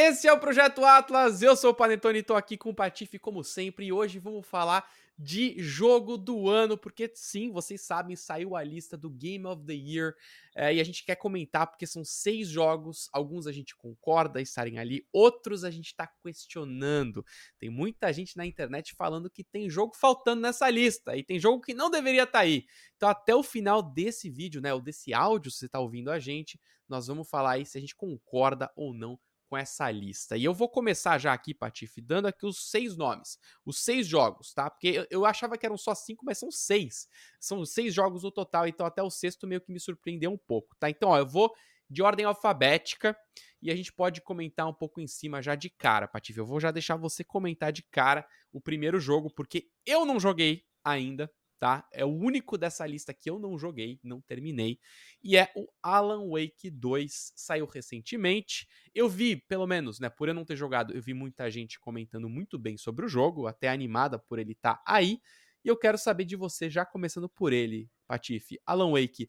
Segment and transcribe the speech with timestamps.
[0.00, 3.18] Esse é o Projeto Atlas, eu sou o Panetone e tô aqui com o Patife
[3.18, 8.54] como sempre e hoje vamos falar de jogo do ano, porque sim, vocês sabem, saiu
[8.54, 10.14] a lista do Game of the Year
[10.54, 14.78] é, e a gente quer comentar porque são seis jogos, alguns a gente concorda estarem
[14.78, 17.26] ali, outros a gente tá questionando.
[17.58, 21.60] Tem muita gente na internet falando que tem jogo faltando nessa lista e tem jogo
[21.60, 22.66] que não deveria estar tá aí.
[22.96, 26.20] Então até o final desse vídeo, né, ou desse áudio, se você tá ouvindo a
[26.20, 26.56] gente,
[26.88, 29.18] nós vamos falar aí se a gente concorda ou não
[29.48, 30.36] com essa lista.
[30.36, 34.52] E eu vou começar já aqui, Patife, dando aqui os seis nomes, os seis jogos,
[34.52, 34.68] tá?
[34.68, 37.08] Porque eu, achava que eram só cinco, mas são seis.
[37.40, 40.76] São seis jogos no total, então até o sexto meio que me surpreendeu um pouco,
[40.78, 40.90] tá?
[40.90, 41.52] Então, ó, eu vou
[41.90, 43.16] de ordem alfabética
[43.62, 46.38] e a gente pode comentar um pouco em cima já de cara, Patife.
[46.38, 50.64] Eu vou já deixar você comentar de cara o primeiro jogo, porque eu não joguei
[50.84, 51.86] ainda, tá?
[51.92, 54.78] É o único dessa lista que eu não joguei, não terminei,
[55.22, 58.68] e é o Alan Wake 2, saiu recentemente.
[58.94, 62.28] Eu vi, pelo menos, né, por eu não ter jogado, eu vi muita gente comentando
[62.28, 65.20] muito bem sobre o jogo, até animada por ele estar tá aí,
[65.64, 68.60] e eu quero saber de você, já começando por ele, Patife.
[68.64, 69.28] Alan Wake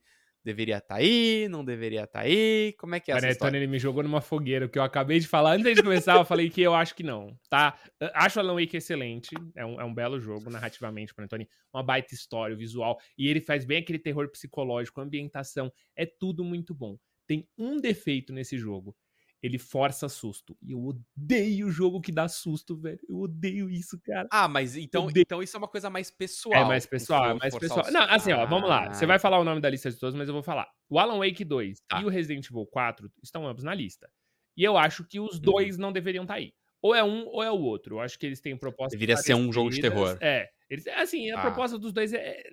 [0.50, 2.74] Deveria estar tá aí, não deveria estar tá aí.
[2.80, 3.56] Como é que é essa história?
[3.56, 6.26] ele me jogou numa fogueira, o que eu acabei de falar antes de começar, eu
[6.26, 7.78] falei que eu acho que não, tá?
[8.16, 12.56] Acho Alan Wake excelente, é um, é um belo jogo narrativamente, Panetone, uma baita história,
[12.56, 16.98] visual, e ele faz bem aquele terror psicológico, ambientação, é tudo muito bom.
[17.28, 18.96] Tem um defeito nesse jogo,
[19.42, 20.58] ele força susto.
[20.62, 23.00] E eu odeio o jogo que dá susto, velho.
[23.08, 24.28] Eu odeio isso, cara.
[24.32, 26.62] Ah, mas então, então isso é uma coisa mais pessoal.
[26.62, 27.90] É mais pessoal, é mais pessoal.
[27.92, 28.94] Não, assim, ó, vamos lá.
[28.94, 29.20] Você vai ah.
[29.20, 30.68] falar o nome da lista de todos, mas eu vou falar.
[30.90, 32.02] O Alan Wake 2 tá.
[32.02, 34.10] e o Resident Evil 4 estão ambos na lista.
[34.58, 35.42] E eu acho que os uhum.
[35.42, 35.84] dois uhum.
[35.84, 36.54] não deveriam estar tá aí.
[36.82, 37.96] Ou é um ou é o outro.
[37.96, 38.92] Eu acho que eles têm propostas.
[38.92, 40.18] Deveria ser um jogo de terror.
[40.22, 40.50] É.
[40.70, 41.42] Eles, assim, a ah.
[41.42, 42.44] proposta dos dois é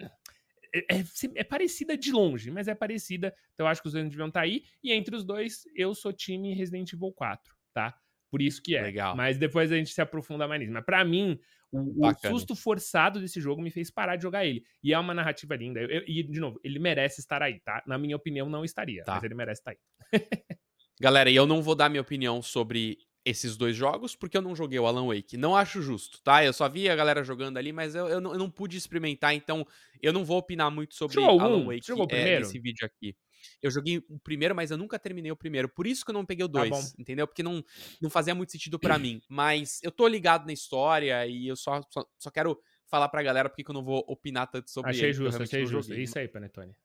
[0.79, 3.35] é, é, é, parecida de longe, mas é parecida.
[3.55, 4.65] Então eu acho que os dois deviam estar tá aí.
[4.83, 7.95] E entre os dois, eu sou time Resident Evil 4, tá?
[8.31, 8.83] Por isso que é.
[8.83, 9.17] Legal.
[9.17, 10.73] Mas depois a gente se aprofunda mais nisso.
[10.73, 11.39] Mas pra mim,
[11.73, 14.65] o, o, susto forçado desse jogo me fez parar de jogar ele.
[14.83, 15.81] E é uma narrativa linda.
[15.81, 17.83] Eu, eu, e, de novo, ele merece estar aí, tá?
[17.87, 19.05] Na minha opinião, não estaria.
[19.05, 19.15] Tá.
[19.15, 19.79] Mas ele merece estar aí.
[21.01, 24.55] Galera, e eu não vou dar minha opinião sobre esses dois jogos porque eu não
[24.55, 25.37] joguei o Alan Wake.
[25.37, 26.45] Não acho justo, tá?
[26.45, 29.35] Eu só vi a galera jogando ali, mas eu, eu, não, eu não pude experimentar,
[29.35, 29.67] então
[30.01, 31.67] eu não vou opinar muito sobre Jogou Alan um?
[31.67, 33.17] Wake Jogou é, nesse vídeo aqui.
[33.61, 35.69] Eu joguei o primeiro, mas eu nunca terminei o primeiro.
[35.69, 37.27] Por isso que eu não peguei o tá dois, tá entendeu?
[37.27, 37.65] Porque não,
[38.01, 39.21] não fazia muito sentido para mim.
[39.29, 42.57] Mas eu tô ligado na história e eu só, só, só quero
[42.87, 45.13] falar pra galera porque eu não vou opinar tanto sobre achei ele.
[45.13, 45.95] Justo, achei justo, achei justo.
[45.95, 46.77] Isso aí, Panetone.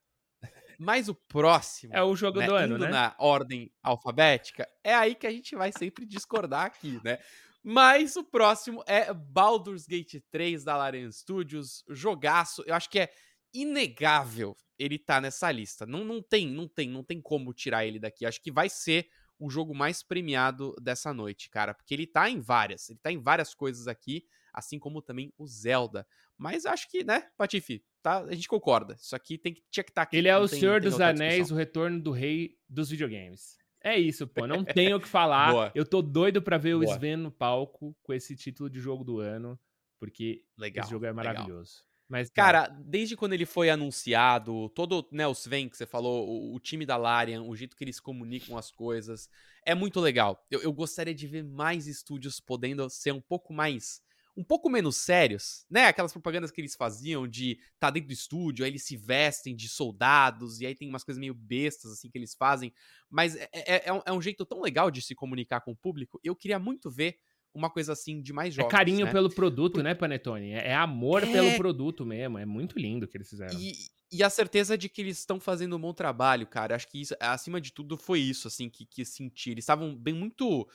[0.83, 1.93] Mas o próximo.
[1.93, 2.89] É o jogo né, do ano, né?
[2.89, 7.19] Na ordem alfabética, é aí que a gente vai sempre discordar aqui, né?
[7.63, 12.63] Mas o próximo é Baldur's Gate 3 da Larian Studios, jogaço.
[12.65, 13.13] Eu acho que é
[13.53, 15.85] inegável ele tá nessa lista.
[15.85, 18.25] Não, não tem, não tem, não tem como tirar ele daqui.
[18.25, 22.39] Acho que vai ser o jogo mais premiado dessa noite, cara, porque ele tá em
[22.39, 26.07] várias, ele tá em várias coisas aqui, assim como também o Zelda.
[26.37, 28.95] Mas acho que, né, Patife, tá, a gente concorda.
[28.99, 30.17] Isso aqui tem que, tinha que estar tá aqui.
[30.17, 31.55] Ele é o tem, Senhor dos Anéis, discussão.
[31.55, 33.57] o retorno do rei dos videogames.
[33.83, 34.45] É isso, pô.
[34.45, 35.71] Não tenho o que falar.
[35.73, 36.85] Eu tô doido para ver Boa.
[36.85, 39.59] o Sven no palco com esse título de jogo do ano,
[39.99, 41.77] porque legal, esse jogo é maravilhoso.
[41.77, 41.91] Legal.
[42.11, 42.43] Mas, tá.
[42.43, 46.59] cara, desde quando ele foi anunciado, todo né, o Sven que você falou, o, o,
[46.59, 49.29] time da Larian, o jeito que eles comunicam as coisas,
[49.65, 50.45] é muito legal.
[50.51, 54.01] Eu, eu gostaria de ver mais estúdios podendo ser um pouco mais
[54.35, 55.87] um pouco menos sérios, né?
[55.87, 59.67] Aquelas propagandas que eles faziam de tá dentro do estúdio, aí eles se vestem de
[59.67, 62.73] soldados, e aí tem umas coisas meio bestas, assim, que eles fazem.
[63.09, 65.75] Mas é, é, é, um, é um, jeito tão legal de se comunicar com o
[65.75, 66.19] público.
[66.23, 67.17] Eu queria muito ver
[67.53, 68.73] uma coisa assim de mais é jogos.
[68.73, 69.11] É carinho né?
[69.11, 69.83] pelo produto, Por...
[69.83, 70.51] né, Panetone?
[70.51, 71.57] É, é amor pelo é.
[71.57, 72.37] produto mesmo.
[72.37, 73.59] É muito lindo o que eles fizeram.
[73.59, 73.73] E,
[74.11, 76.75] e a certeza de que eles estão fazendo um bom trabalho, cara.
[76.75, 79.51] Acho que isso, acima de tudo, foi isso, assim, que, que senti.
[79.51, 80.67] Eles estavam bem muito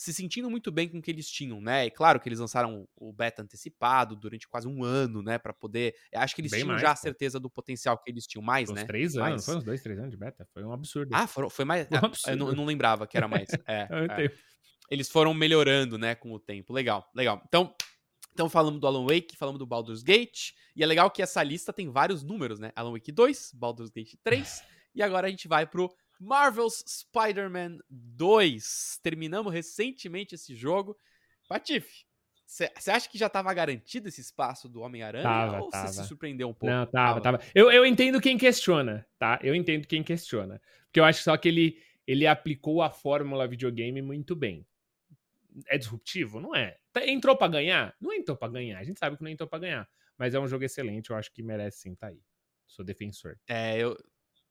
[0.00, 1.84] se sentindo muito bem com o que eles tinham, né?
[1.84, 5.36] E claro que eles lançaram o beta antecipado durante quase um ano, né?
[5.36, 5.94] para poder.
[6.14, 8.68] Acho que eles bem tinham mais, já a certeza do potencial que eles tinham mais,
[8.68, 8.80] foi né?
[8.80, 9.44] Uns três anos, mais.
[9.44, 10.48] foi uns dois, três anos de beta.
[10.54, 11.10] Foi um absurdo.
[11.12, 11.86] Ah, foram, foi mais.
[11.86, 12.32] Foi um absurdo.
[12.32, 13.50] eu, não, eu, não, lembrava que era mais.
[13.68, 14.32] É, é.
[14.90, 16.72] Eles foram melhorando, né, com o tempo.
[16.72, 17.42] Legal, legal.
[17.46, 17.74] Então.
[18.32, 21.72] Então falamos do Alan Wake, falamos do Baldur's Gate, e é legal que essa lista
[21.72, 22.72] tem vários números, né?
[22.74, 24.62] Alan Wake 2, Baldur's Gate 3,
[24.94, 29.00] e agora a gente vai pro Marvel's Spider-Man 2.
[29.02, 30.96] Terminamos recentemente esse jogo.
[31.48, 32.04] Patife,
[32.46, 35.60] você acha que já estava garantido esse espaço do Homem-Aranha?
[35.60, 36.74] Ou você se surpreendeu um pouco?
[36.74, 37.40] Não, tava, tava.
[37.54, 39.38] Eu, eu entendo quem questiona, tá?
[39.42, 40.60] Eu entendo quem questiona.
[40.84, 44.66] Porque eu acho só que ele, ele aplicou a fórmula videogame muito bem.
[45.68, 46.40] É disruptivo?
[46.40, 46.76] Não é.
[46.92, 47.96] Tá, entrou para ganhar?
[48.00, 48.78] Não entrou para ganhar.
[48.78, 49.88] A gente sabe que não entrou para ganhar.
[50.18, 52.20] Mas é um jogo excelente, eu acho que merece sim tá aí.
[52.66, 53.38] Sou defensor.
[53.48, 53.96] É, eu,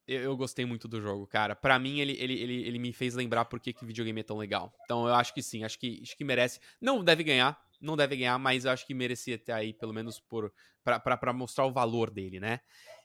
[0.10, 1.56] Eu, eu gostei muito do jogo, cara.
[1.56, 4.38] Pra mim, ele, ele, ele, ele me fez lembrar por que, que videogame é tão
[4.38, 4.74] legal.
[4.84, 6.60] Então eu acho que sim, acho que, acho que merece.
[6.82, 10.20] Não deve ganhar, não deve ganhar, mas eu acho que merecia ter aí, pelo menos
[10.20, 10.52] por
[10.84, 12.60] pra mostrar o valor dele, né?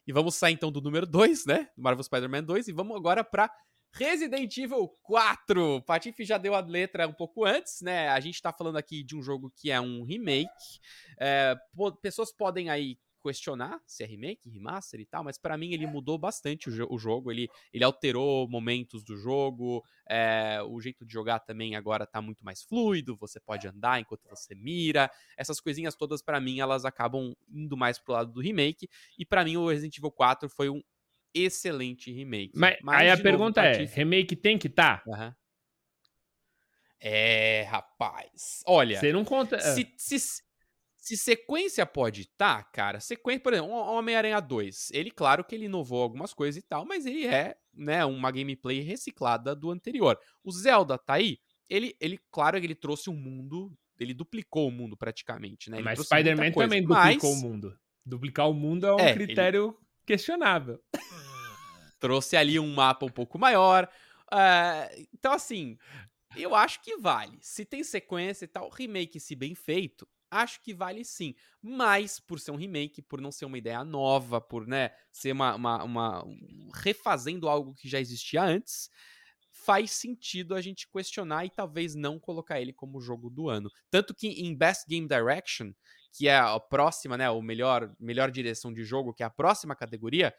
[0.07, 1.69] E vamos sair então do número 2, né?
[1.77, 3.51] Do Marvel Spider-Man 2, e vamos agora pra
[3.93, 5.83] Resident Evil 4.
[5.83, 8.09] Patife já deu a letra um pouco antes, né?
[8.09, 10.81] A gente tá falando aqui de um jogo que é um remake.
[11.21, 11.55] É,
[12.01, 16.19] pessoas podem aí questionar se é remake, remaster e tal, mas para mim ele mudou
[16.19, 21.13] bastante o, jo o, jogo, ele, ele alterou momentos do jogo, é, o jeito de
[21.13, 25.97] jogar também agora tá muito mais fluido, você pode andar enquanto você mira, essas coisinhas
[25.97, 28.89] todas para mim elas acabam indo mais pro lado do remake,
[29.19, 30.83] e para mim o Resident Evil 4 foi um
[31.33, 32.53] excelente remake.
[32.55, 35.03] Mas, mas aí a pergunta novo, é, remake tem que tá?
[35.07, 35.33] Uhum.
[37.01, 38.63] É, rapaz.
[38.67, 38.99] Olha.
[38.99, 39.61] Você não conta.
[39.61, 39.93] Se, é.
[39.99, 40.43] se,
[41.05, 45.67] se sequência pode estar, tá, cara, sequência, por exemplo, Homem-Aranha 2, ele, claro que ele
[45.67, 50.19] inovou algumas coisas e tal, mas ele é, né, uma gameplay reciclada do anterior.
[50.43, 53.71] O Zelda tá aí, ele, ele claro que ele trouxe um mundo,
[54.01, 55.77] ele duplicou o mundo praticamente, né?
[55.77, 57.43] Ele mas Spider-Man também duplicou mas...
[57.43, 57.79] o mundo.
[58.07, 59.87] Duplicar o mundo é um é, critério ele...
[60.07, 60.83] questionável.
[62.01, 63.87] Trouxe ali um mapa um pouco maior.
[64.33, 65.77] Uh, então, assim,
[66.35, 67.37] eu acho que vale.
[67.43, 71.35] Se tem sequência e tal, remake, se bem feito, acho que vale sim.
[71.63, 75.55] Mas, por ser um remake, por não ser uma ideia nova, por né, ser uma,
[75.55, 76.25] uma, uma
[76.75, 78.91] refazendo algo que já existia antes,
[79.53, 83.71] faz sentido a gente questionar e talvez não colocar ele como jogo do ano.
[83.91, 85.73] Tanto que em Best Game Direction,
[86.13, 89.77] que é a próxima, né, o melhor, melhor direção de jogo, que é a próxima
[89.77, 90.35] categoria,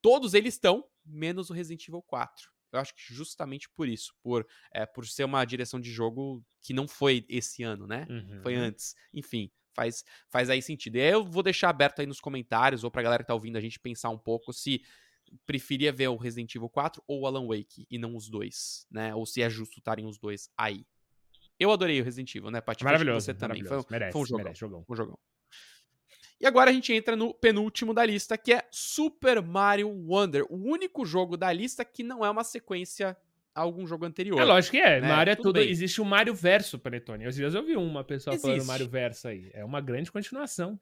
[0.00, 2.50] todos eles estão, menos o Resident Evil 4.
[2.72, 6.72] Eu acho que justamente por isso, por, é, por ser uma direção de jogo que
[6.72, 8.06] não foi esse ano, né?
[8.08, 8.40] Uhum.
[8.42, 8.94] Foi antes.
[9.12, 10.96] Enfim, faz, faz aí sentido.
[10.96, 13.56] E aí eu vou deixar aberto aí nos comentários, ou pra galera que tá ouvindo
[13.56, 14.82] a gente pensar um pouco se
[15.46, 19.14] preferia ver o Resident Evil 4 ou o Alan Wake, e não os dois, né?
[19.14, 20.84] Ou se é justo estarem os dois aí.
[21.58, 22.84] Eu adorei o Resident Evil, né, Paty?
[22.84, 23.26] Maravilhoso.
[23.26, 23.62] Você também.
[23.64, 24.44] Foi, merece, foi um jogão.
[24.44, 24.84] Merece, jogão.
[24.88, 25.18] Um jogão.
[26.40, 30.56] E agora a gente entra no penúltimo da lista, que é Super Mario Wonder, o
[30.56, 33.14] único jogo da lista que não é uma sequência
[33.54, 34.40] a algum jogo anterior.
[34.40, 35.00] É lógico que é.
[35.02, 35.08] Né?
[35.08, 35.52] Mario é tudo.
[35.52, 37.26] tudo existe o Mario Verso, Panetone.
[37.26, 38.48] Às vezes eu vi uma pessoa existe.
[38.48, 39.50] falando Mario Verso aí.
[39.52, 40.80] É uma grande continuação.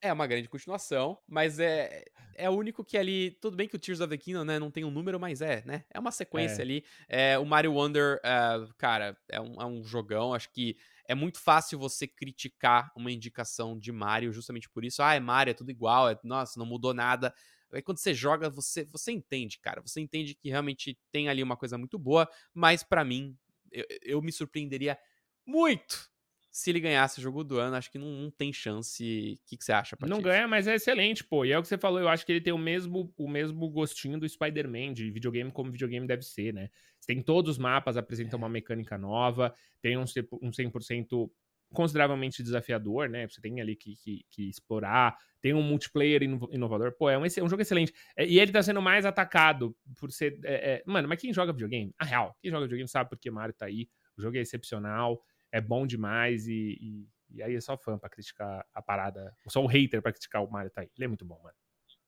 [0.00, 3.32] É uma grande continuação, mas é, é o único que ali.
[3.40, 5.62] Tudo bem que o Tears of the Kingdom né, não tem um número, mas é,
[5.66, 5.84] né?
[5.92, 6.62] É uma sequência é.
[6.62, 6.84] ali.
[7.08, 10.34] É, o Mario Wonder, uh, cara, é um, é um jogão.
[10.34, 10.76] Acho que
[11.08, 15.02] é muito fácil você criticar uma indicação de Mario justamente por isso.
[15.02, 17.34] Ah, é Mario, é tudo igual, é, nossa, não mudou nada.
[17.72, 19.80] Aí quando você joga, você, você entende, cara.
[19.80, 23.36] Você entende que realmente tem ali uma coisa muito boa, mas para mim,
[23.70, 24.98] eu, eu, me surpreenderia
[25.44, 26.10] muito
[26.56, 27.76] se ele ganhasse o jogo do ano.
[27.76, 29.38] Acho que não, não tem chance.
[29.38, 30.08] O que, que você acha, Patife?
[30.08, 31.44] Não ganha, mas é excelente, pô.
[31.44, 33.68] E é o que você falou, eu acho que ele tem o mesmo, o mesmo
[33.68, 36.70] gostinho do Spider-Man, de videogame como videogame deve ser, né?
[37.06, 40.04] Tem todos os mapas, apresentam uma mecânica nova, tem um,
[40.40, 41.30] um 100%
[41.74, 43.28] consideravelmente desafiador, né?
[43.28, 46.90] Você tem ali que, que, que explorar, tem um multiplayer inovador.
[46.96, 47.92] Pô, é um, é um jogo excelente.
[48.16, 50.40] É, e ele tá sendo mais atacado por ser.
[50.42, 50.82] É, é...
[50.86, 51.92] Mano, mas quem joga videogame?
[51.98, 53.86] A real, quem joga videogame sabe porque Mario tá aí.
[54.16, 55.22] O jogo é excepcional,
[55.56, 59.34] é bom demais e, e, e aí é só fã pra criticar a parada.
[59.48, 60.90] Só um hater pra criticar o Mario tá aí.
[60.96, 61.56] Ele é muito bom, mano.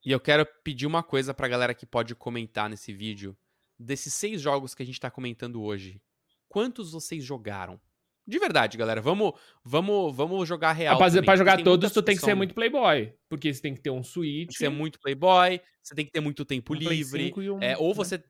[0.05, 3.37] E eu quero pedir uma coisa pra galera que pode comentar nesse vídeo
[3.79, 6.03] desses seis jogos que a gente tá comentando hoje,
[6.49, 7.81] quantos vocês jogaram?
[8.27, 9.00] De verdade, galera.
[9.00, 9.33] Vamos,
[9.64, 10.97] vamos, vamos jogar real.
[10.97, 13.14] Ah, pra, jogar todos, tu tem que ser muito playboy.
[13.26, 14.40] Porque você tem que ter um Switch.
[14.40, 17.33] Tem que ser muito playboy, você tem que ter muito tempo um livre.
[17.35, 17.95] Um, é, ou né?
[17.95, 18.23] você.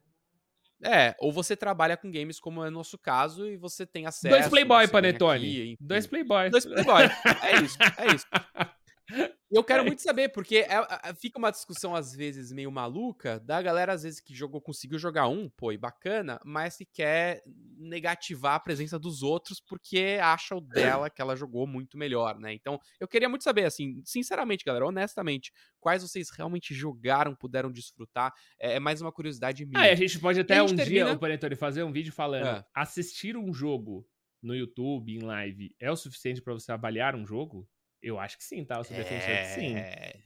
[0.82, 4.28] É, ou você trabalha com games como é o nosso caso e você tem acesso.
[4.28, 5.76] Dois Playboy, Panetone.
[5.80, 6.50] Dois Playboy.
[6.50, 7.04] Dois Playboy.
[7.42, 8.26] É isso, é isso.
[9.50, 9.86] eu quero é.
[9.86, 14.02] muito saber, porque é, é, fica uma discussão às vezes meio maluca da galera às
[14.02, 17.42] vezes que jogou, conseguiu jogar um, pô, e bacana, mas que quer
[17.78, 22.52] negativar a presença dos outros porque acha o dela que ela jogou muito melhor, né?
[22.52, 28.32] Então, eu queria muito saber, assim, sinceramente, galera, honestamente, quais vocês realmente jogaram, puderam desfrutar.
[28.58, 29.80] É, é mais uma curiosidade minha.
[29.80, 30.86] Ah, a gente pode até um termina...
[30.86, 32.64] dia, o Panetone, fazer um vídeo falando é.
[32.74, 34.06] assistir um jogo
[34.42, 37.68] no YouTube, em live, é o suficiente para você avaliar um jogo?
[38.00, 38.76] Eu acho que sim, tá?
[38.76, 39.74] Eu sou defensor de sim.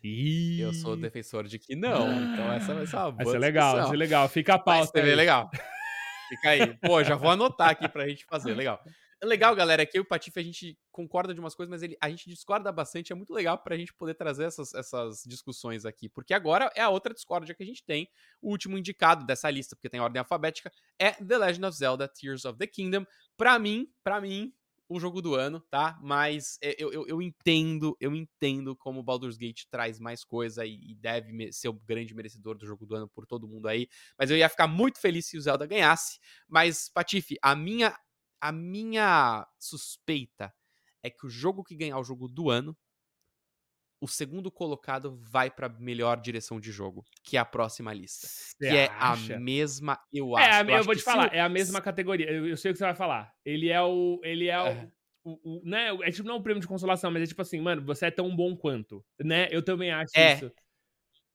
[0.04, 0.60] E...
[0.60, 2.06] É, eu sou defensor de que não.
[2.22, 4.28] Então essa vai ser uma boa Vai ser legal, vai ser legal.
[4.28, 4.92] Fica a pauta.
[4.92, 5.50] Vai ser legal.
[6.32, 6.74] Fica aí.
[6.78, 8.54] Pô, já vou anotar aqui pra gente fazer.
[8.54, 8.82] Legal.
[9.20, 11.82] É legal, galera, que eu e o Patife a gente concorda de umas coisas, mas
[11.82, 13.12] ele, a gente discorda bastante.
[13.12, 16.08] É muito legal pra gente poder trazer essas, essas discussões aqui.
[16.08, 18.08] Porque agora é a outra discórdia que a gente tem.
[18.40, 22.44] O último indicado dessa lista, porque tem ordem alfabética, é The Legend of Zelda Tears
[22.46, 23.04] of the Kingdom.
[23.36, 24.52] Pra mim, pra mim,
[24.88, 25.98] o jogo do ano, tá?
[26.02, 30.78] Mas é, eu, eu, eu entendo, eu entendo como Baldur's Gate traz mais coisa e,
[30.90, 33.88] e deve ser o grande merecedor do jogo do ano por todo mundo aí.
[34.18, 36.18] Mas eu ia ficar muito feliz se o Zelda ganhasse.
[36.48, 37.96] Mas, Patife, a minha,
[38.40, 40.52] a minha suspeita
[41.02, 42.76] é que o jogo que ganhar o jogo do ano,
[44.02, 48.26] o segundo colocado vai para melhor direção de jogo, que é a próxima lista.
[48.26, 49.34] Cê que acha?
[49.34, 50.68] é a mesma, eu é, acho.
[50.68, 51.34] É, eu, eu vou te falar, o...
[51.34, 52.28] é a mesma categoria.
[52.28, 53.32] Eu, eu, sei o que você vai falar.
[53.44, 54.20] Ele é o.
[54.24, 54.60] Ele é, é.
[54.60, 54.92] o.
[55.24, 57.80] O, o, né, é tipo não um prêmio de consolação, mas é tipo assim, mano,
[57.84, 59.46] você é tão bom quanto, né?
[59.52, 60.52] Eu também acho é, isso.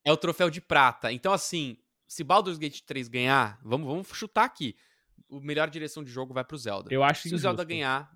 [0.04, 1.10] É o troféu de prata.
[1.14, 4.76] Então, assim, se Baldur's Gate 3 ganhar, vamos, vamos chutar aqui.
[5.30, 6.94] O melhor direção de jogo vai pro Zelda.
[6.94, 7.48] Eu acho Se injusto.
[7.48, 8.12] o Zelda ganhar.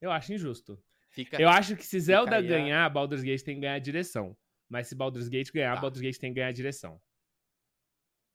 [0.00, 0.82] Eu acho injusto.
[1.18, 4.36] Fica, eu acho que se Zelda ganhar, Baldur's Gate tem que ganhar a direção.
[4.68, 5.80] Mas se Baldur's Gate ganhar, tá.
[5.80, 7.00] Baldur's Gate tem que ganhar a direção.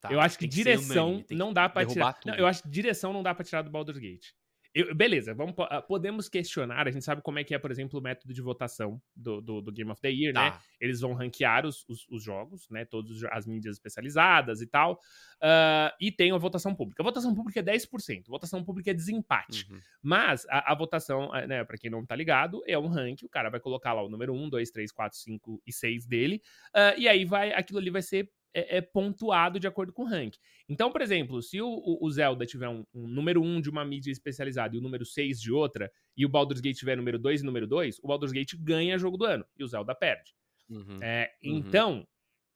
[0.02, 2.20] Tá, eu acho que direção que não dá para tirar.
[2.25, 4.32] Não, eu acho que direção não dá para tirar do Baldur's Gate.
[4.75, 6.88] Eu, beleza, vamos, ah, podemos questionar.
[6.88, 9.62] A gente sabe como é que é, por exemplo, o método de votação do, do,
[9.62, 10.50] do Game of the Year, né?
[10.50, 10.56] tá.
[10.56, 10.62] né?
[10.82, 12.84] Eles vão ranquear os, os, os, jogos, né?
[12.84, 14.94] Todas as mídias especializadas e tal.
[15.36, 17.03] Uh, e tem a votação pública.
[17.03, 18.24] A votação pública é 10%.
[18.27, 19.72] A votação pública é desempate.
[19.72, 19.80] Uhum.
[20.01, 23.27] Mas a, a, votação, né, para quem não tá ligado, é um ranking.
[23.27, 26.42] O cara vai colocar lá o número 1, 2, 3, 4, 5 e 6 dele.
[26.75, 30.07] Uh, e aí vai, aquilo ali vai ser é, é, pontuado de acordo com o
[30.07, 30.36] rank.
[30.69, 34.12] Então, por exemplo, se o, o Zelda tiver um, um, número 1 de uma mídia
[34.12, 37.45] especializada e o número 6 de outra, e o Baldur's Gate tiver número 2 e
[37.45, 40.33] número 2, o Baldur's Gate ganha jogo do ano e o Zelda perde.
[40.69, 41.00] Uhum.
[41.01, 41.57] É, uhum.
[41.57, 42.07] Então,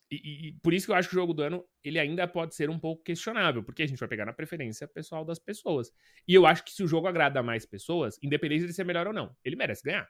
[0.09, 2.55] e, e, por isso que eu acho que o jogo do ano ele ainda pode
[2.55, 5.91] ser um pouco questionável, porque a gente vai pegar na preferência pessoal das pessoas.
[6.27, 9.13] E eu acho que se o jogo agrada mais pessoas, independente de ser melhor ou
[9.13, 10.09] não, ele merece ganhar.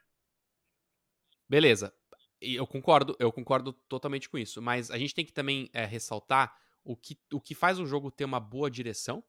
[1.48, 1.92] Beleza.
[2.40, 4.62] E eu concordo, eu concordo totalmente com isso.
[4.62, 6.54] Mas a gente tem que também é, ressaltar
[6.84, 9.22] o que, o que faz o jogo ter uma boa direção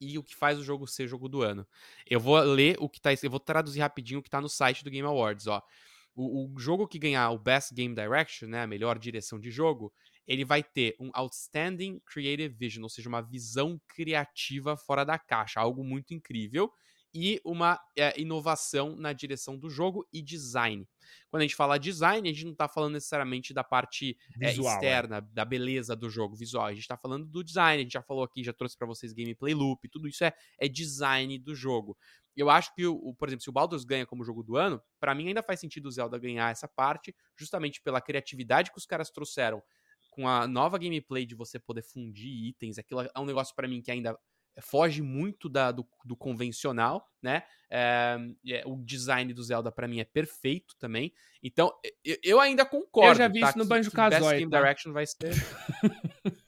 [0.00, 1.66] e o que faz o jogo ser jogo do ano.
[2.08, 3.10] Eu vou ler o que tá.
[3.22, 5.62] Eu vou traduzir rapidinho o que tá no site do Game Awards, ó.
[6.16, 9.92] O, o jogo que ganhar o Best Game Direction, né, a melhor direção de jogo,
[10.26, 15.60] ele vai ter um Outstanding Creative Vision, ou seja, uma visão criativa fora da caixa,
[15.60, 16.72] algo muito incrível
[17.14, 20.86] e uma é, inovação na direção do jogo e design.
[21.30, 24.74] Quando a gente fala design, a gente não está falando necessariamente da parte visual, é,
[24.74, 25.20] externa, é.
[25.20, 26.66] da beleza do jogo visual.
[26.66, 27.80] A gente está falando do design.
[27.80, 30.68] A gente já falou aqui, já trouxe para vocês gameplay loop, tudo isso é, é
[30.68, 31.96] design do jogo.
[32.36, 35.14] Eu acho que, o, por exemplo, se o Baldur's ganha como jogo do ano, para
[35.14, 39.08] mim ainda faz sentido o Zelda ganhar essa parte, justamente pela criatividade que os caras
[39.08, 39.62] trouxeram
[40.10, 42.78] com a nova gameplay de você poder fundir itens.
[42.78, 44.18] Aquilo é um negócio para mim que ainda
[44.60, 47.42] foge muito da, do, do convencional, né?
[47.70, 48.16] É,
[48.66, 51.12] o design do Zelda para mim é perfeito também.
[51.42, 51.72] Então,
[52.04, 53.12] eu, eu ainda concordo.
[53.12, 53.48] Eu já vi tá?
[53.48, 54.20] isso no Banjo Kazooie.
[54.20, 54.58] Best Game tá?
[54.58, 55.32] Direction vai ser.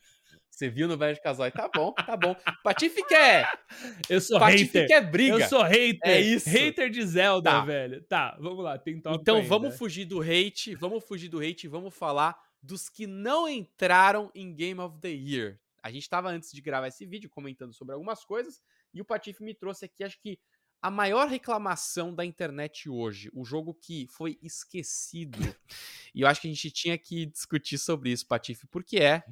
[0.48, 1.50] Você viu no Banjo Kazooie?
[1.50, 2.34] Tá bom, tá bom.
[2.62, 3.46] Patife quer.
[4.08, 4.86] Eu sou Patife hater.
[4.86, 5.34] quer briga.
[5.34, 5.98] Eu sou hater.
[6.02, 6.48] É isso.
[6.48, 7.60] Hater de Zelda, tá.
[7.60, 8.02] velho.
[8.04, 8.78] Tá, vamos lá.
[8.78, 9.48] Tem top Então ainda.
[9.48, 10.74] vamos fugir do hate.
[10.74, 15.10] Vamos fugir do hate e vamos falar dos que não entraram em Game of the
[15.10, 18.60] Year, a gente estava antes de gravar esse vídeo comentando sobre algumas coisas
[18.92, 20.36] e o Patife me trouxe aqui, acho que
[20.82, 25.38] a maior reclamação da internet hoje, o jogo que foi esquecido.
[26.14, 29.22] e eu acho que a gente tinha que discutir sobre isso, Patife, porque é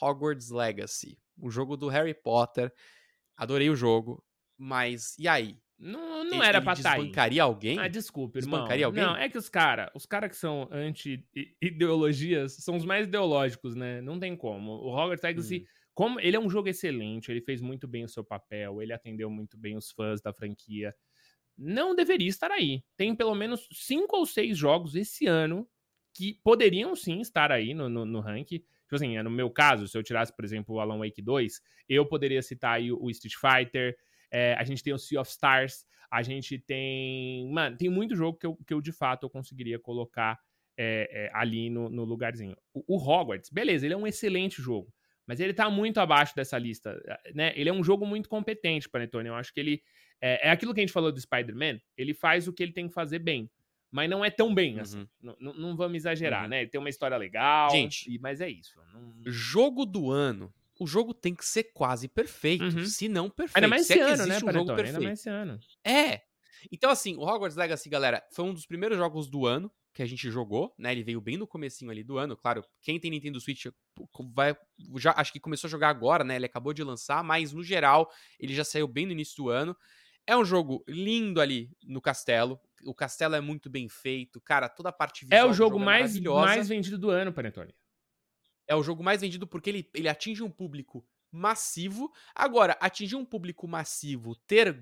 [0.00, 2.72] Hogwarts Legacy, o jogo do Harry Potter.
[3.36, 4.24] Adorei o jogo,
[4.58, 5.56] mas e aí?
[5.78, 7.78] Não, não ele, era pra estar tá desbancaria alguém?
[7.78, 8.58] Ah, desculpa, irmão.
[8.58, 9.04] Desbancaria alguém?
[9.04, 14.00] Não, é que os caras, os caras que são anti-ideologias, são os mais ideológicos, né?
[14.00, 14.72] Não tem como.
[14.72, 15.66] O Hogwarts Legacy...
[15.68, 18.92] Hum como ele é um jogo excelente, ele fez muito bem o seu papel, ele
[18.92, 20.94] atendeu muito bem os fãs da franquia.
[21.56, 22.82] Não deveria estar aí.
[22.96, 25.68] Tem pelo menos cinco ou seis jogos esse ano
[26.14, 28.58] que poderiam sim estar aí no, no, no ranking.
[28.58, 32.06] Tipo assim, no meu caso, se eu tirasse, por exemplo, o Alan Wake 2, eu
[32.06, 33.96] poderia citar aí o, Street Fighter,
[34.30, 37.50] é, a gente tem o Sea of Stars, a gente tem.
[37.50, 40.38] Mano, tem muito jogo que eu, que eu de fato eu conseguiria colocar
[40.76, 42.56] é, é, ali no, no lugarzinho.
[42.74, 44.92] O, o, Hogwarts, beleza, ele é um excelente jogo
[45.26, 47.52] mas ele tá muito abaixo dessa lista, eh, né?
[47.56, 49.28] Ele é um jogo muito competente, Panetone.
[49.28, 49.82] Eu acho que ele
[50.20, 52.88] é, é aquilo que a gente falou do Spider-Man, ele faz o que ele tem
[52.88, 53.50] que fazer bem,
[53.90, 55.00] mas não é tão bem assim.
[55.22, 55.36] Uhum.
[55.40, 56.48] Não, não, vamos exagerar, uhum.
[56.48, 56.60] né?
[56.62, 58.80] Ele tem uma história legal, gente, mas é isso.
[58.92, 59.14] Não...
[59.26, 60.52] Jogo do ano.
[60.80, 62.86] O jogo tem que ser quase perfeito, uhum.
[62.86, 63.56] se não perfeito.
[63.56, 64.40] Ainda mais esse é ano, né, um?
[64.40, 64.86] Jogo perfeito.
[64.86, 65.60] Ainda mais esse ano.
[65.84, 66.22] É.
[66.70, 70.06] Então, assim, o Hogwarts Legacy, galera, foi um dos primeiros jogos do ano que a
[70.06, 70.92] gente jogou, né?
[70.92, 72.64] Ele veio bem no comecinho ali do ano, claro.
[72.80, 73.66] Quem tem Nintendo Switch
[74.34, 74.56] vai
[74.96, 76.36] já acho que começou a jogar agora, né?
[76.36, 79.76] Ele acabou de lançar, mas no geral ele já saiu bem no início do ano.
[80.26, 82.58] É um jogo lindo ali no castelo.
[82.84, 84.68] O castelo é muito bem feito, cara.
[84.68, 87.74] Toda a parte visual É o jogo, jogo é mais mais vendido do ano, Panetone.
[88.66, 92.10] É o jogo mais vendido porque ele, ele atinge um público massivo.
[92.34, 94.72] Agora, atingir um público massivo, ter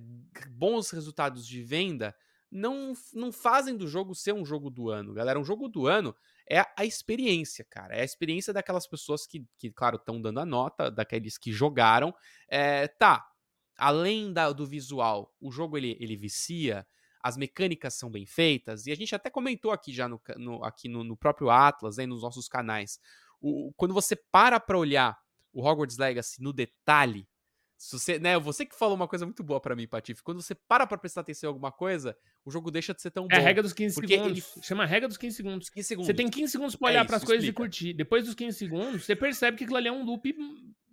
[0.51, 2.15] bons resultados de venda,
[2.51, 5.39] não, não fazem do jogo ser um jogo do ano, galera.
[5.39, 6.15] Um jogo do ano
[6.49, 7.95] é a experiência, cara.
[7.95, 12.13] É a experiência daquelas pessoas que, que claro, estão dando a nota, daqueles que jogaram.
[12.49, 13.31] É, tá,
[13.77, 16.87] além da, do visual, o jogo ele, ele vicia,
[17.23, 20.89] as mecânicas são bem feitas, e a gente até comentou aqui já no, no aqui
[20.89, 22.99] no, no, próprio Atlas, né, nos nossos canais.
[23.41, 25.19] O, quando você para pra olhar
[25.53, 27.29] o Hogwarts Legacy no detalhe,
[27.81, 30.23] se você, né, você que falou uma coisa muito boa para mim, Patife.
[30.23, 33.27] Quando você para pra prestar atenção em alguma coisa, o jogo deixa de ser tão
[33.27, 33.35] bom.
[33.35, 34.55] É a regra dos 15 segundos.
[34.55, 34.63] Ele...
[34.63, 35.71] Chama a regra dos 15 segundos.
[35.71, 36.07] 15 segundos.
[36.07, 37.63] Você tem 15 segundos pra olhar é pras coisas explica.
[37.63, 37.95] e curtir.
[37.95, 40.37] Depois dos 15 segundos, você percebe que aquilo ali é um loop,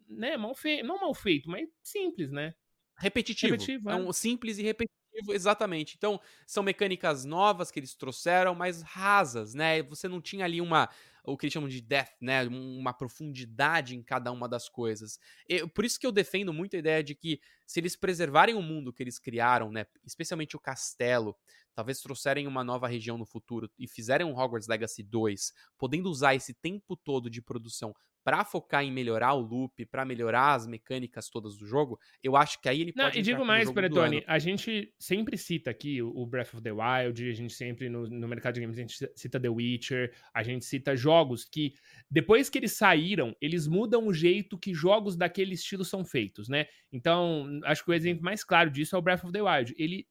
[0.07, 0.87] né, mal feito.
[0.87, 2.53] Não mal feito, mas simples, né?
[2.95, 3.51] Repetitivo.
[3.51, 3.93] repetitivo é.
[3.93, 5.95] é um simples e repetitivo exatamente.
[5.97, 9.83] Então, são mecânicas novas que eles trouxeram, mas rasas, né?
[9.83, 10.87] Você não tinha ali uma
[11.27, 12.43] o que eles chamam de depth, né?
[12.47, 15.19] Uma profundidade em cada uma das coisas.
[15.47, 18.61] E, por isso que eu defendo muito a ideia de que se eles preservarem o
[18.61, 19.85] mundo que eles criaram, né?
[20.05, 21.37] Especialmente o castelo,
[21.77, 26.33] talvez trouxerem uma nova região no futuro e fizerem um Hogwarts Legacy 2, podendo usar
[26.33, 27.93] esse tempo todo de produção
[28.23, 32.59] para focar em melhorar o loop, para melhorar as mecânicas todas do jogo, eu acho
[32.59, 33.19] que aí ele Não, pode.
[33.19, 37.33] E digo mais, Peretone, a gente sempre cita aqui o Breath of the Wild, a
[37.33, 40.95] gente sempre no, no mercado de games a gente cita The Witcher, a gente cita
[40.95, 41.75] jogos que
[42.09, 46.65] depois que eles saíram, eles mudam o jeito que jogos daquele estilo são feitos, né?
[46.91, 49.75] Então, acho que o exemplo mais claro disso é o Breath of the Wild.
[49.77, 50.07] Ele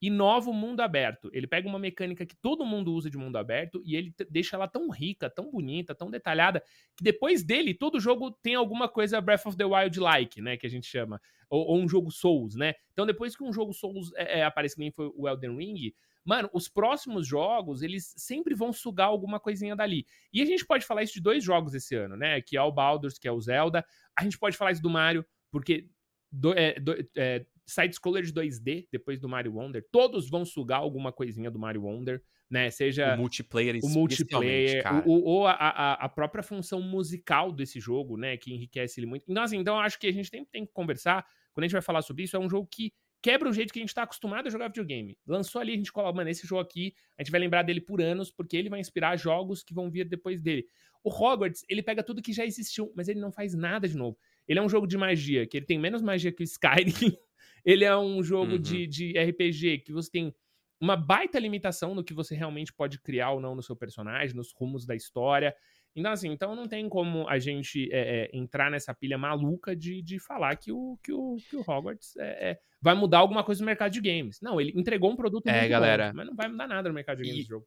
[0.00, 1.30] inova o mundo aberto.
[1.32, 4.68] Ele pega uma mecânica que todo mundo usa de mundo aberto e ele deixa ela
[4.68, 6.62] tão rica, tão bonita, tão detalhada,
[6.96, 10.70] que depois dele todo jogo tem alguma coisa Breath of the Wild-like, né, que a
[10.70, 12.74] gente chama, ou, ou, um jogo Souls, né?
[12.92, 15.92] Então depois que um jogo Souls é, é, aparece, que nem foi o Elden Ring,
[16.24, 20.06] mano, os próximos jogos, eles sempre vão sugar alguma coisinha dali.
[20.32, 22.72] E a gente pode falar isso de dois jogos esse ano, né, que é o
[22.72, 23.84] Baldur's, que é o Zelda,
[24.16, 25.88] a gente pode falar isso do Mario, porque
[26.30, 31.50] do, é, do, é, side-scrollers 2D, depois do Mario Wonder, todos vão sugar alguma coisinha
[31.50, 32.70] do Mario Wonder, né?
[32.70, 38.36] Seja o multiplayer, o multiplayer, ou, a, a, a, própria função musical desse jogo, né?
[38.36, 39.24] Que enriquece ele muito.
[39.28, 41.26] Então, assim, então acho que a gente tem, tem que conversar.
[41.52, 42.92] Quando a gente vai falar sobre isso, é um jogo que
[43.24, 45.16] quebra o jeito que a gente tá acostumado a jogar videogame.
[45.26, 48.02] Lançou ali, a gente coloca, mano, esse jogo aqui, a gente vai lembrar dele por
[48.02, 50.66] anos, porque ele vai inspirar jogos que vão vir depois dele.
[51.02, 54.18] O Hogwarts, ele pega tudo que já existiu, mas ele não faz nada de novo.
[54.46, 57.16] Ele é um jogo de magia, que ele tem menos magia que o Skyrim,
[57.64, 58.58] ele é um jogo uhum.
[58.58, 60.34] de, de RPG que você tem
[60.80, 64.52] uma baita limitação no que você realmente pode criar ou não no seu personagem, nos
[64.52, 65.54] rumos da história.
[65.96, 70.02] Então, assim, então não tem como a gente é, é, entrar nessa pilha maluca de,
[70.02, 73.60] de falar que o, que o, que o Hogwarts é, é vai mudar alguma coisa
[73.62, 74.40] no mercado de games.
[74.42, 77.22] Não, ele entregou um produto é, galera, bom, mas não vai mudar nada no mercado
[77.22, 77.66] de games e, jogo.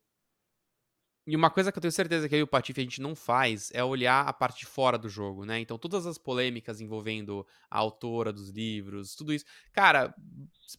[1.28, 3.70] E uma coisa que eu tenho certeza que aí o Patife a gente não faz
[3.74, 5.60] é olhar a parte de fora do jogo, né?
[5.60, 9.44] Então, todas as polêmicas envolvendo a autora dos livros, tudo isso.
[9.74, 10.16] Cara,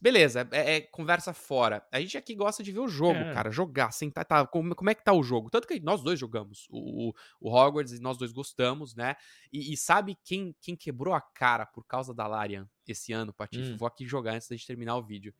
[0.01, 1.85] beleza, é, é conversa fora.
[1.91, 3.31] A gente aqui gosta de ver o jogo, é.
[3.31, 5.51] cara, jogar, sentar, tá, como, como é que tá o jogo?
[5.51, 9.15] Tanto que nós dois jogamos o, o Hogwarts e nós dois gostamos, né?
[9.53, 13.73] E, e, sabe quem, quem quebrou a cara por causa da Larian esse ano, Patife?
[13.73, 13.77] Hum.
[13.77, 15.31] Vou aqui jogar antes da gente terminar o vídeo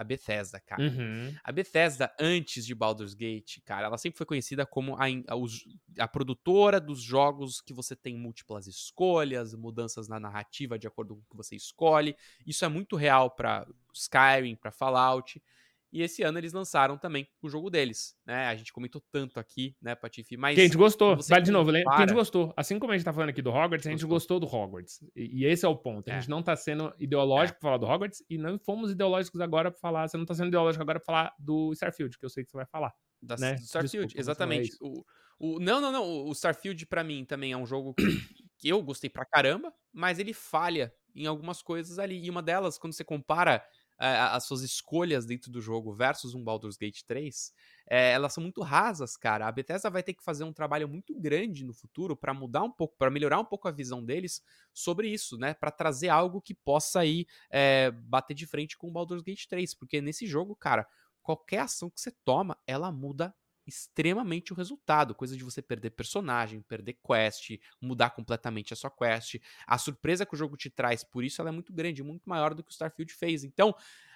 [0.00, 0.82] a Bethesda, cara.
[0.82, 1.34] Uhum.
[1.44, 6.08] A Bethesda, antes de Baldur's Gate, cara, ela sempre foi conhecida como a, a, a,
[6.08, 11.24] produtora dos jogos que você tem múltiplas escolhas, mudanças na narrativa de acordo com o
[11.30, 12.16] que você escolhe.
[12.46, 15.42] Isso é muito real para Skyrim, para Fallout.
[15.92, 18.46] E esse ano eles lançaram também o jogo deles, né?
[18.46, 20.36] A gente comentou tanto aqui, né, Patife?
[20.36, 20.54] Mas.
[20.54, 21.16] Que a gente gostou.
[21.28, 21.96] Vale de novo, compara...
[21.96, 22.54] que a gente gostou.
[22.56, 25.00] Assim como a gente tá falando aqui do Hogwarts, a gente gostou, gostou do Hogwarts.
[25.16, 26.08] E, e, esse é o ponto.
[26.08, 26.20] A é.
[26.20, 27.60] gente não tá sendo ideológico é.
[27.60, 30.08] pra falar do Hogwarts e não fomos ideológicos agora pra falar.
[30.08, 32.56] Você não tá sendo ideológico agora pra falar do Starfield, que eu sei que você
[32.56, 32.92] vai falar.
[33.20, 33.54] Da, né?
[33.54, 34.76] Do Starfield, Desculpa, exatamente.
[34.80, 35.04] O,
[35.38, 36.04] o, não, não, não.
[36.26, 38.04] O Starfield, para mim, também é um jogo que,
[38.58, 42.24] que eu gostei pra caramba, mas ele falha em algumas coisas ali.
[42.24, 43.64] E uma delas, quando você compara
[44.02, 47.52] as suas escolhas dentro do jogo versus um Baldur's Gate 3,
[47.88, 49.46] é, eh, elas são muito rasas, cara.
[49.46, 52.70] A Bethesda vai ter que fazer um trabalho muito grande no futuro para mudar um
[52.70, 55.52] pouco, para melhorar um pouco a visão deles sobre isso, né?
[55.52, 59.74] Para trazer algo que possa aí é, bater de frente com o Baldur's Gate 3,
[59.74, 60.86] porque nesse jogo, cara,
[61.22, 63.34] qualquer ação que você toma, ela muda
[63.66, 69.36] extremamente o resultado, coisa de você perder personagem, perder quest, mudar completamente a sua quest.
[69.66, 72.54] A surpresa que o jogo te traz, por isso ela é muito grande, muito maior
[72.54, 73.44] do que o Starfield fez.
[73.44, 73.74] Então,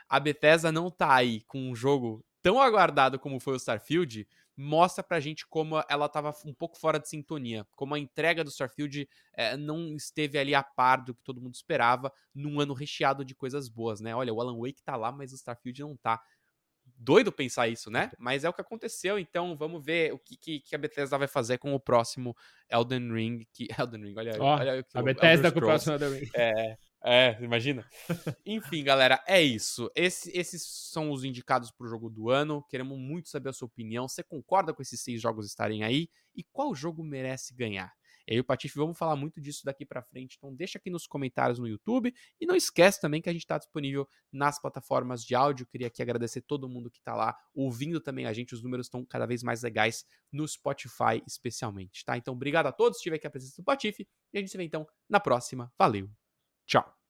[0.09, 4.27] a Bethesda não tá aí com um jogo tão aguardado como foi o Starfield,
[4.57, 8.51] mostra pra gente como ela tava um pouco fora de sintonia, como a entrega do
[8.51, 13.25] Starfield é, não esteve ali a par do que todo mundo esperava num ano recheado
[13.25, 14.15] de coisas boas, né?
[14.15, 16.23] Olha, o Alan Wake tá lá, mas o Starfield não tá
[16.97, 18.11] doido pensar isso, né?
[18.19, 21.29] Mas é o que aconteceu, então vamos ver o que, que, que a Bethesda vai
[21.29, 22.37] fazer com o próximo
[22.71, 23.47] Elden Ring.
[23.53, 26.31] Que, Elden Ring, olha, oh, olha a Bethesda com o próximo Elden Ring.
[26.35, 26.77] É,
[27.07, 27.87] É, imagina.
[28.47, 29.91] Enfim, galera, é isso.
[29.95, 32.65] Esse, esses são os indicados pro jogo do ano.
[32.71, 34.09] Queremos muito saber a sua opinião.
[34.09, 36.09] Você concorda com esses seis jogos estarem aí?
[36.35, 37.93] E qual jogo merece ganhar?
[38.27, 40.37] E aí, o Patife, vamos falar muito disso daqui para frente.
[40.37, 42.15] Então, deixa aqui nos comentários no YouTube.
[42.41, 45.67] E não esquece também que a gente está disponível nas plataformas de áudio.
[45.67, 48.55] Queria aqui agradecer todo mundo que está lá ouvindo também a gente.
[48.55, 52.17] Os números estão cada vez mais legais no Spotify, especialmente, tá?
[52.17, 52.99] Então, obrigado a todos.
[52.99, 54.09] Estive aqui a presença do Patife.
[54.33, 55.73] E a gente se vê então na próxima.
[55.79, 56.11] Valeu!
[56.67, 57.04] Tchau.